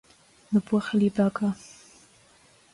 [0.51, 1.49] Na buachaillí beaga